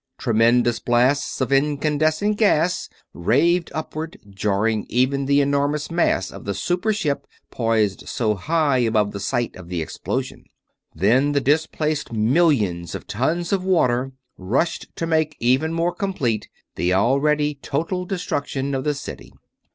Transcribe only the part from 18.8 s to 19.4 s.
the city.